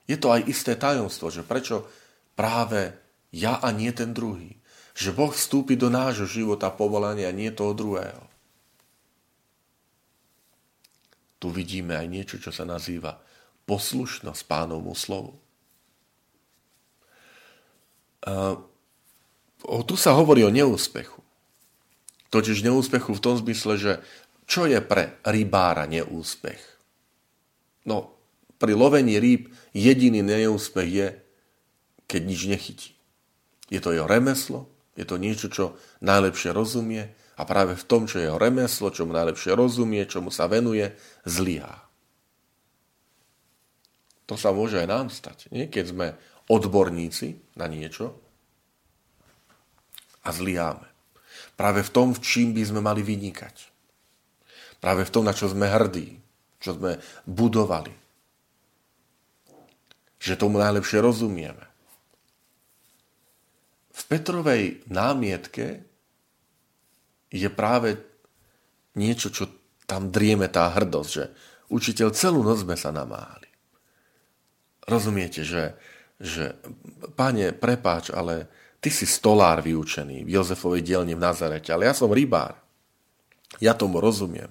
Je 0.07 0.15
to 0.15 0.31
aj 0.31 0.47
isté 0.47 0.79
tajomstvo, 0.79 1.35
že 1.35 1.43
prečo 1.43 1.91
práve 2.39 2.95
ja 3.35 3.59
a 3.59 3.75
nie 3.75 3.91
ten 3.91 4.15
druhý 4.15 4.59
že 4.99 5.15
Boh 5.15 5.31
vstúpi 5.31 5.79
do 5.79 5.87
nášho 5.87 6.27
života 6.27 6.75
povolania, 6.75 7.31
nie 7.31 7.55
toho 7.55 7.71
druhého. 7.71 8.19
Tu 11.39 11.47
vidíme 11.55 11.95
aj 11.95 12.07
niečo, 12.11 12.37
čo 12.43 12.51
sa 12.51 12.67
nazýva 12.67 13.15
poslušnosť 13.71 14.43
pánovmu 14.43 14.91
slovu. 14.99 15.39
Uh, 18.27 18.59
tu 19.87 19.95
sa 19.95 20.19
hovorí 20.19 20.43
o 20.43 20.51
neúspechu. 20.51 21.23
Totiž 22.29 22.61
neúspechu 22.61 23.17
v 23.17 23.25
tom 23.25 23.35
zmysle, 23.41 23.75
že 23.81 23.93
čo 24.49 24.69
je 24.69 24.81
pre 24.81 25.21
rybára 25.25 25.89
neúspech? 25.89 26.61
No, 27.89 28.13
pri 28.61 28.73
lovení 28.77 29.17
rýb 29.17 29.49
jediný 29.73 30.21
neúspech 30.21 30.89
je, 30.89 31.09
keď 32.09 32.21
nič 32.25 32.41
nechytí. 32.49 32.91
Je 33.69 33.81
to 33.81 33.93
jeho 33.93 34.09
remeslo, 34.09 34.69
je 34.97 35.05
to 35.05 35.21
niečo, 35.21 35.47
čo 35.53 35.79
najlepšie 36.03 36.51
rozumie 36.51 37.13
a 37.39 37.43
práve 37.47 37.79
v 37.79 37.87
tom, 37.87 38.11
čo 38.11 38.19
je 38.19 38.27
jeho 38.27 38.41
remeslo, 38.41 38.91
čo 38.91 39.07
mu 39.07 39.15
najlepšie 39.15 39.55
rozumie, 39.55 40.03
čomu 40.11 40.35
sa 40.35 40.51
venuje, 40.51 40.91
zlyhá. 41.23 41.87
To 44.29 44.37
sa 44.37 44.53
môže 44.53 44.77
aj 44.77 44.89
nám 44.91 45.09
stať. 45.09 45.49
Nie? 45.55 45.73
Keď 45.73 45.85
sme 45.89 46.07
odborníci 46.51 47.57
na 47.57 47.65
niečo 47.71 48.17
a 50.25 50.29
zlyháme. 50.29 50.98
Práve 51.59 51.83
v 51.83 51.91
tom, 51.91 52.15
v 52.15 52.23
čím 52.23 52.55
by 52.55 52.63
sme 52.65 52.81
mali 52.81 53.03
vynikať. 53.03 53.57
Práve 54.79 55.03
v 55.03 55.13
tom, 55.13 55.27
na 55.27 55.35
čo 55.35 55.51
sme 55.51 55.67
hrdí, 55.67 56.19
čo 56.63 56.79
sme 56.79 57.03
budovali. 57.27 57.91
Že 60.19 60.39
tomu 60.39 60.59
najlepšie 60.59 61.03
rozumieme 61.03 61.69
v 63.99 64.03
Petrovej 64.07 64.63
námietke 64.87 65.83
je 67.29 67.49
práve 67.51 67.99
niečo, 68.95 69.35
čo 69.35 69.51
tam 69.85 70.15
drieme 70.15 70.47
tá 70.47 70.71
hrdosť, 70.71 71.11
že 71.11 71.25
učiteľ 71.69 72.09
celú 72.15 72.41
noc 72.47 72.63
sme 72.63 72.79
sa 72.79 72.95
namáhali. 72.95 73.51
Rozumiete, 74.89 75.45
že, 75.45 75.77
že 76.17 76.57
pane, 77.19 77.53
prepáč, 77.53 78.15
ale 78.15 78.49
ty 78.79 78.89
si 78.91 79.07
stolár 79.07 79.63
vyučený 79.63 80.23
v 80.23 80.39
Jozefovej 80.39 80.83
dielni 80.87 81.15
v 81.19 81.23
Nazarete, 81.23 81.75
ale 81.75 81.91
ja 81.91 81.95
som 81.95 82.11
rybár. 82.11 82.59
Ja 83.59 83.75
tomu 83.75 83.99
rozumiem. 83.99 84.51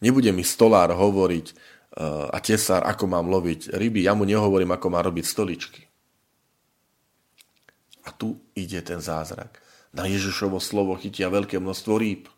Nebude 0.00 0.32
mi 0.32 0.42
stolár 0.42 0.90
hovoriť 0.96 1.46
uh, 1.52 2.32
a 2.32 2.38
tesár, 2.40 2.82
ako 2.88 3.04
mám 3.06 3.28
loviť 3.28 3.76
ryby. 3.76 4.08
Ja 4.08 4.16
mu 4.16 4.24
nehovorím, 4.24 4.72
ako 4.72 4.86
má 4.88 5.04
robiť 5.04 5.24
stoličky. 5.28 5.82
A 8.08 8.16
tu 8.16 8.40
ide 8.56 8.80
ten 8.80 8.98
zázrak. 8.98 9.60
Na 9.92 10.08
Ježišovo 10.08 10.56
slovo 10.56 10.96
chytia 10.96 11.28
veľké 11.28 11.60
množstvo 11.60 11.94
rýb. 12.00 12.32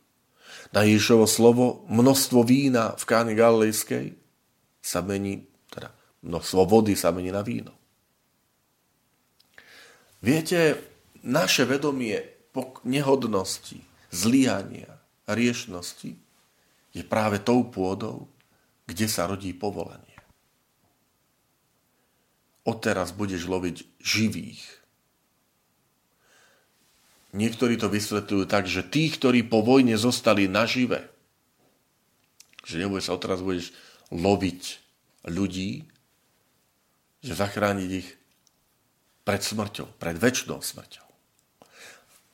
Na 0.75 0.83
Ježišovo 0.83 1.31
slovo 1.31 1.87
množstvo 1.87 2.43
vína 2.43 2.99
v 2.99 3.05
káni 3.07 3.33
galilejskej 3.39 4.19
sa 4.83 5.01
mení, 5.05 5.47
teda 5.71 5.95
množstvo 6.27 6.61
vody 6.67 6.99
sa 6.99 7.15
mení 7.15 7.31
na 7.31 7.47
víno. 7.47 7.71
Viete, 10.19 10.92
naše 11.23 11.67
vedomie 11.67 12.19
nehodnosti, 12.85 13.81
zlyhania, 14.13 15.01
riešnosti 15.27 16.13
je 16.93 17.03
práve 17.03 17.41
tou 17.41 17.65
pôdou, 17.65 18.29
kde 18.85 19.07
sa 19.09 19.25
rodí 19.25 19.57
povolanie. 19.57 20.19
Odteraz 22.63 23.11
budeš 23.11 23.49
loviť 23.49 23.77
živých. 23.99 24.63
Niektorí 27.33 27.81
to 27.81 27.89
vysvetľujú 27.89 28.45
tak, 28.45 28.69
že 28.69 28.85
tí, 28.85 29.09
ktorí 29.09 29.49
po 29.49 29.65
vojne 29.65 29.97
zostali 29.97 30.47
nažive, 30.47 31.09
že 32.63 32.79
nebude 32.79 33.01
sa 33.01 33.17
odteraz 33.17 33.41
budeš 33.41 33.73
loviť 34.13 34.79
ľudí, 35.27 35.89
že 37.25 37.33
zachrániť 37.33 37.91
ich 37.91 38.09
pred 39.25 39.41
smrťou, 39.41 39.97
pred 39.97 40.19
väčšnou 40.21 40.61
smrťou. 40.61 41.12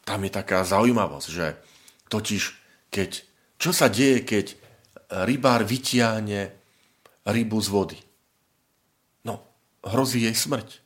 Tam 0.08 0.24
je 0.24 0.32
taká 0.32 0.64
zaujímavosť, 0.64 1.28
že 1.28 1.60
totiž 2.08 2.42
keď, 2.88 3.10
čo 3.60 3.76
sa 3.76 3.92
deje, 3.92 4.24
keď 4.24 4.56
rybár 5.28 5.68
vytiahne 5.68 6.56
rybu 7.28 7.58
z 7.60 7.68
vody? 7.68 8.00
No, 9.28 9.44
hrozí 9.84 10.24
jej 10.24 10.32
smrť. 10.32 10.80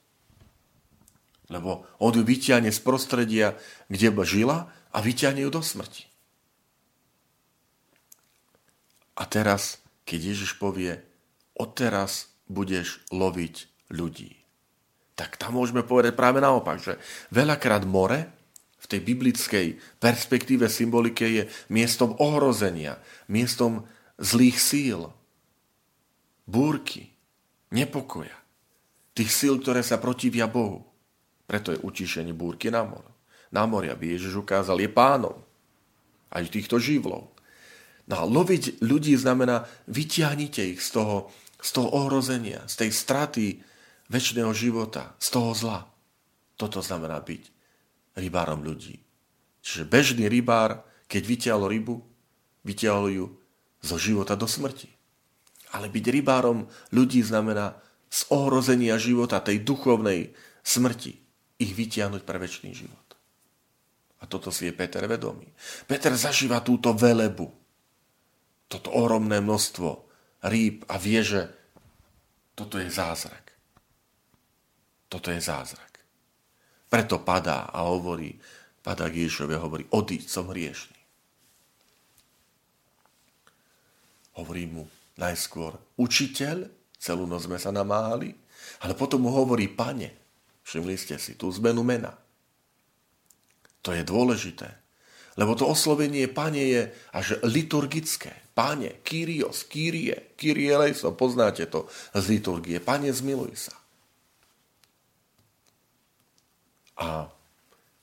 Lebo 1.54 1.86
on 2.02 2.18
ju 2.18 2.26
vytiahne 2.26 2.74
z 2.74 2.80
prostredia, 2.82 3.54
kde 3.86 4.10
žila 4.26 4.66
a 4.90 4.98
vytiahne 4.98 5.46
ju 5.46 5.54
do 5.54 5.62
smrti. 5.62 6.10
A 9.14 9.22
teraz, 9.30 9.78
keď 10.02 10.34
Ježiš 10.34 10.58
povie, 10.58 10.98
odteraz 11.54 12.34
budeš 12.50 13.06
loviť 13.14 13.70
ľudí. 13.94 14.42
Tak 15.14 15.38
tam 15.38 15.62
môžeme 15.62 15.86
povedať 15.86 16.18
práve 16.18 16.42
naopak, 16.42 16.82
že 16.82 16.98
veľakrát 17.30 17.86
more 17.86 18.41
v 18.82 18.86
tej 18.90 19.00
biblickej 19.00 19.66
perspektíve, 20.02 20.66
symbolike 20.66 21.22
je 21.22 21.42
miestom 21.70 22.18
ohrozenia, 22.18 22.98
miestom 23.30 23.86
zlých 24.18 24.58
síl, 24.58 25.00
búrky, 26.50 27.14
nepokoja, 27.70 28.34
tých 29.14 29.30
síl, 29.30 29.62
ktoré 29.62 29.86
sa 29.86 30.02
protivia 30.02 30.50
Bohu. 30.50 30.82
Preto 31.46 31.70
je 31.70 31.78
utišenie 31.78 32.34
búrky 32.34 32.74
na 32.74 32.82
mor. 32.82 33.06
Na 33.52 33.68
moria 33.68 33.94
by 33.94 34.18
Ježiš 34.18 34.42
ukázal, 34.42 34.80
je 34.82 34.90
pánom 34.90 35.36
aj 36.32 36.48
týchto 36.48 36.80
živlov. 36.80 37.28
No 38.08 38.14
a 38.18 38.24
loviť 38.26 38.82
ľudí 38.82 39.14
znamená 39.14 39.68
vyťahnite 39.86 40.74
ich 40.74 40.80
z 40.82 40.98
toho, 40.98 41.30
z 41.60 41.70
toho 41.70 41.88
ohrozenia, 41.92 42.66
z 42.66 42.74
tej 42.82 42.90
straty 42.90 43.46
väčšného 44.10 44.50
života, 44.50 45.14
z 45.22 45.28
toho 45.30 45.52
zla. 45.54 45.80
Toto 46.58 46.82
znamená 46.82 47.20
byť 47.22 47.61
rybárom 48.16 48.60
ľudí. 48.64 49.00
Čiže 49.62 49.88
bežný 49.88 50.26
rybár, 50.26 50.82
keď 51.06 51.22
vytiahol 51.22 51.70
rybu, 51.70 51.96
vytiahol 52.66 53.06
ju 53.10 53.26
zo 53.82 53.96
života 53.98 54.34
do 54.34 54.46
smrti. 54.46 54.90
Ale 55.72 55.88
byť 55.88 56.04
rybárom 56.12 56.68
ľudí 56.92 57.24
znamená 57.24 57.78
z 58.12 58.28
ohrozenia 58.28 59.00
života, 59.00 59.40
tej 59.40 59.64
duchovnej 59.64 60.36
smrti, 60.60 61.16
ich 61.56 61.72
vytiahnuť 61.72 62.22
pre 62.28 62.36
väčší 62.36 62.74
život. 62.74 63.08
A 64.22 64.28
toto 64.28 64.54
si 64.54 64.68
je 64.68 64.76
Peter 64.76 65.02
vedomý. 65.08 65.48
Peter 65.88 66.12
zažíva 66.14 66.62
túto 66.62 66.94
velebu, 66.94 67.48
toto 68.68 68.88
ohromné 68.92 69.40
množstvo 69.40 69.88
rýb 70.48 70.86
a 70.88 70.96
vie, 70.96 71.20
že 71.20 71.50
toto 72.56 72.80
je 72.80 72.88
zázrak. 72.88 73.52
Toto 75.12 75.28
je 75.28 75.40
zázrak. 75.40 75.91
Preto 76.92 77.24
padá 77.24 77.72
a 77.72 77.88
hovorí, 77.88 78.36
padá 78.84 79.08
k 79.08 79.24
Ježišovi 79.24 79.56
a 79.56 79.64
hovorí, 79.64 79.88
odíď, 79.88 80.28
som 80.28 80.52
hriešný. 80.52 81.00
Hovorí 84.36 84.68
mu 84.68 84.84
najskôr 85.16 85.72
učiteľ, 85.96 86.68
celú 87.00 87.24
noc 87.24 87.48
sme 87.48 87.56
sa 87.56 87.72
namáhali, 87.72 88.36
ale 88.84 88.92
potom 88.92 89.24
mu 89.24 89.32
hovorí 89.32 89.72
pane. 89.72 90.12
Všimli 90.68 90.94
ste 91.00 91.16
si 91.16 91.32
tú 91.32 91.48
zmenu 91.48 91.80
mena. 91.80 92.12
To 93.80 93.96
je 93.96 94.04
dôležité. 94.04 94.68
Lebo 95.40 95.56
to 95.56 95.64
oslovenie 95.64 96.28
pane 96.28 96.60
je 96.60 96.82
až 97.16 97.40
liturgické. 97.40 98.52
Pane, 98.52 99.00
Kyrios, 99.00 99.64
Kyrie, 99.64 100.36
Kyrie 100.36 100.76
Lejso, 100.76 101.16
poznáte 101.16 101.64
to 101.72 101.88
z 102.12 102.36
liturgie. 102.36 102.84
Pane, 102.84 103.08
zmiluj 103.08 103.72
sa. 103.72 103.81
A 107.02 107.26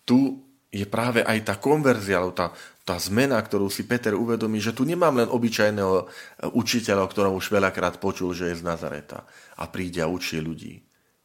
tu 0.04 0.44
je 0.70 0.86
práve 0.86 1.24
aj 1.26 1.40
tá 1.48 1.56
konverzia, 1.58 2.22
alebo 2.22 2.36
tá, 2.36 2.52
tá 2.86 3.00
zmena, 3.02 3.40
ktorú 3.42 3.72
si 3.72 3.88
Peter 3.90 4.14
uvedomí, 4.14 4.62
že 4.62 4.76
tu 4.76 4.86
nemám 4.86 5.18
len 5.18 5.30
obyčajného 5.32 5.96
e, 5.98 6.06
učiteľa, 6.54 7.08
o 7.08 7.12
ktorom 7.12 7.34
už 7.40 7.50
veľakrát 7.50 7.98
počul, 7.98 8.36
že 8.38 8.54
je 8.54 8.60
z 8.62 8.68
Nazareta 8.68 9.26
a 9.58 9.66
príde 9.66 10.04
a 10.06 10.12
učí 10.12 10.38
ľudí. 10.38 10.78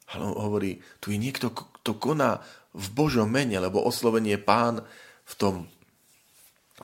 Ale 0.09 0.33
on 0.33 0.37
hovorí, 0.49 0.81
tu 0.97 1.13
je 1.13 1.21
niekto, 1.21 1.53
kto 1.53 1.91
koná 1.97 2.41
v 2.73 2.87
Božom 2.95 3.29
mene, 3.29 3.61
lebo 3.61 3.85
oslovenie 3.85 4.41
pán 4.41 4.81
v 5.25 5.33
tom 5.37 5.55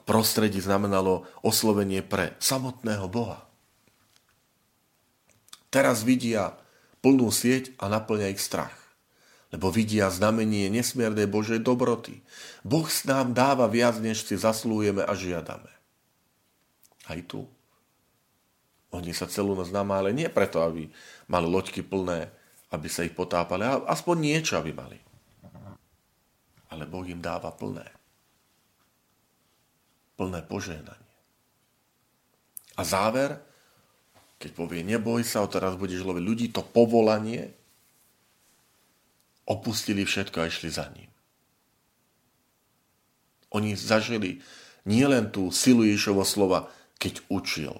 prostredí 0.05 0.61
znamenalo 0.61 1.25
oslovenie 1.41 2.05
pre 2.05 2.37
samotného 2.37 3.09
Boha. 3.09 3.45
Teraz 5.73 6.05
vidia 6.05 6.57
plnú 7.01 7.33
sieť 7.33 7.73
a 7.81 7.89
naplňa 7.89 8.33
ich 8.33 8.41
strach 8.43 8.80
lebo 9.51 9.67
vidia 9.67 10.07
znamenie 10.07 10.71
nesmiernej 10.71 11.27
Božej 11.27 11.59
dobroty. 11.59 12.23
Boh 12.63 12.87
s 12.87 13.03
nám 13.03 13.35
dáva 13.35 13.67
viac, 13.67 13.99
než 13.99 14.23
si 14.23 14.39
zaslújeme 14.39 15.03
a 15.03 15.11
žiadame. 15.11 15.69
Aj 17.11 17.19
tu. 17.27 17.43
Oni 18.95 19.11
sa 19.11 19.27
celú 19.27 19.55
noc 19.55 19.67
namáli 19.71 20.15
nie 20.15 20.31
preto, 20.31 20.63
aby 20.63 20.87
mali 21.27 21.47
loďky 21.47 21.83
plné, 21.83 22.31
aby 22.71 22.87
sa 22.87 23.03
ich 23.03 23.11
potápali, 23.11 23.67
a 23.67 23.83
aspoň 23.91 24.15
niečo, 24.19 24.55
aby 24.55 24.71
mali. 24.71 24.99
Ale 26.71 26.87
Boh 26.87 27.03
im 27.03 27.19
dáva 27.19 27.51
plné. 27.51 27.87
Plné 30.15 30.39
požehnanie. 30.47 31.11
A 32.79 32.87
záver, 32.87 33.35
keď 34.39 34.51
povie, 34.55 34.79
neboj 34.87 35.27
sa, 35.27 35.43
teraz 35.51 35.75
budeš 35.75 36.07
loviť 36.07 36.23
ľudí, 36.23 36.45
to 36.55 36.63
povolanie, 36.63 37.51
opustili 39.51 40.07
všetko 40.07 40.37
a 40.39 40.47
išli 40.47 40.71
za 40.71 40.87
ním. 40.95 41.11
Oni 43.51 43.75
zažili 43.75 44.39
nielen 44.87 45.27
tú 45.27 45.51
silu 45.51 45.83
Ježišovo 45.83 46.23
slova, 46.23 46.71
keď 46.95 47.19
učil 47.27 47.75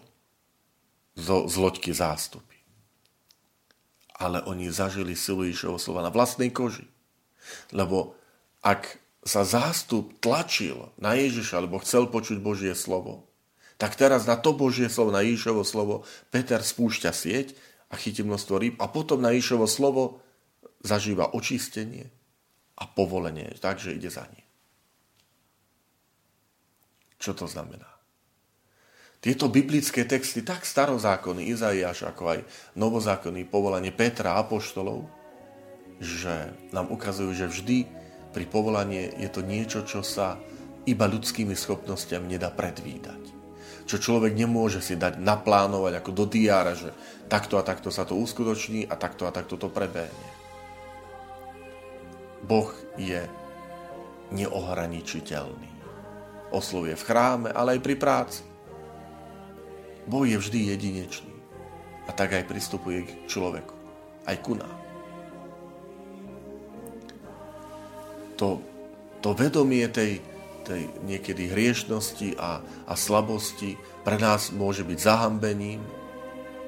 zo, 1.15 1.47
z 1.47 1.55
loďky 1.55 1.95
zástupy, 1.95 2.59
ale 4.19 4.43
oni 4.43 4.67
zažili 4.67 5.15
silu 5.15 5.47
Ježišovo 5.47 5.79
slova 5.79 6.03
na 6.03 6.11
vlastnej 6.11 6.51
koži. 6.51 6.85
Lebo 7.71 8.19
ak 8.59 8.99
sa 9.23 9.47
zástup 9.47 10.17
tlačil 10.19 10.91
na 10.97 11.13
Ježiša, 11.15 11.61
alebo 11.61 11.81
chcel 11.81 12.09
počuť 12.09 12.41
Božie 12.41 12.73
slovo, 12.73 13.29
tak 13.77 13.97
teraz 13.97 14.29
na 14.29 14.37
to 14.37 14.53
Božie 14.53 14.89
slovo, 14.93 15.09
na 15.09 15.25
Ježišovo 15.25 15.65
slovo, 15.65 16.05
Peter 16.29 16.61
spúšťa 16.61 17.11
sieť 17.13 17.57
a 17.89 17.97
chytí 17.97 18.21
množstvo 18.21 18.55
rýb 18.61 18.75
a 18.77 18.85
potom 18.89 19.21
na 19.21 19.33
Ježišovo 19.33 19.65
slovo 19.65 20.21
zažíva 20.81 21.33
očistenie 21.37 22.09
a 22.77 22.89
povolenie, 22.89 23.53
takže 23.61 23.93
ide 23.93 24.09
za 24.09 24.25
ním. 24.25 24.45
Čo 27.21 27.37
to 27.37 27.45
znamená? 27.45 27.85
Tieto 29.21 29.53
biblické 29.53 30.01
texty, 30.09 30.41
tak 30.41 30.65
starozákonný 30.65 31.53
Izaiáš, 31.53 32.09
ako 32.09 32.23
aj 32.33 32.39
novozákonný 32.73 33.45
povolanie 33.45 33.93
Petra 33.93 34.33
a 34.33 34.41
Apoštolov, 34.41 35.05
že 36.01 36.49
nám 36.73 36.89
ukazujú, 36.89 37.29
že 37.29 37.45
vždy 37.45 37.85
pri 38.33 38.45
povolanie 38.49 39.13
je 39.21 39.29
to 39.29 39.45
niečo, 39.45 39.85
čo 39.85 40.01
sa 40.01 40.41
iba 40.89 41.05
ľudskými 41.05 41.53
schopnosťami 41.53 42.33
nedá 42.33 42.49
predvídať. 42.49 43.21
Čo 43.85 44.01
človek 44.01 44.33
nemôže 44.33 44.81
si 44.81 44.97
dať 44.97 45.21
naplánovať 45.21 46.01
ako 46.01 46.11
do 46.17 46.25
diára, 46.25 46.73
že 46.73 46.89
takto 47.29 47.61
a 47.61 47.65
takto 47.65 47.93
sa 47.93 48.09
to 48.09 48.17
uskutoční 48.17 48.89
a 48.89 48.97
takto 48.97 49.29
a 49.29 49.35
takto 49.35 49.53
to 49.53 49.69
prebehne. 49.69 50.40
Boh 52.45 52.69
je 52.97 53.21
neohraničiteľný. 54.31 55.69
Oslovuje 56.51 56.95
v 56.95 57.05
chráme, 57.07 57.49
ale 57.51 57.77
aj 57.77 57.81
pri 57.83 57.95
práci. 57.95 58.43
Boh 60.07 60.25
je 60.25 60.35
vždy 60.35 60.75
jedinečný. 60.75 61.35
A 62.09 62.11
tak 62.11 62.33
aj 62.33 62.49
pristupuje 62.49 63.05
k 63.05 63.11
človeku. 63.29 63.75
Aj 64.25 64.35
ku 64.41 64.57
nám. 64.57 64.75
To, 68.41 68.57
to 69.21 69.37
vedomie 69.37 69.85
tej, 69.93 70.17
tej 70.65 70.89
niekedy 71.05 71.53
hriešnosti 71.53 72.35
a, 72.41 72.65
a 72.89 72.93
slabosti 72.97 73.77
pre 74.01 74.17
nás 74.17 74.49
môže 74.49 74.81
byť 74.81 74.97
zahambením, 74.97 75.85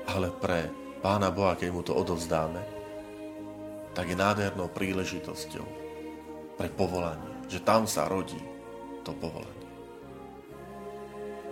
ale 0.06 0.30
pre 0.30 0.70
Pána 1.04 1.34
Boha, 1.36 1.60
keď 1.60 1.70
mu 1.74 1.82
to 1.84 1.92
odovzdáme, 1.98 2.73
tak 3.94 4.10
je 4.10 4.18
nádhernou 4.18 4.74
príležitosťou 4.74 5.66
pre 6.58 6.68
povolanie, 6.74 7.46
že 7.46 7.62
tam 7.62 7.86
sa 7.86 8.10
rodí 8.10 8.42
to 9.06 9.14
povolanie. 9.14 9.70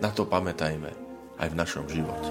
Na 0.01 0.09
to 0.09 0.25
pamätajme 0.25 0.89
aj 1.37 1.47
v 1.53 1.55
našom 1.57 1.85
živote. 1.85 2.29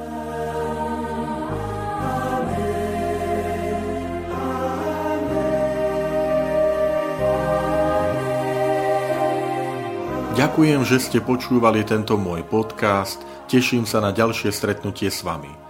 Ďakujem, 10.41 10.81
že 10.89 10.99
ste 11.05 11.19
počúvali 11.21 11.85
tento 11.85 12.17
môj 12.17 12.41
podcast. 12.49 13.21
Teším 13.47 13.85
sa 13.85 14.01
na 14.01 14.09
ďalšie 14.09 14.49
stretnutie 14.49 15.13
s 15.13 15.21
vami. 15.21 15.70